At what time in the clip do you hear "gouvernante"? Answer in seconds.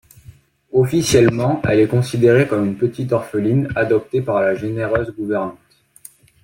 5.11-5.59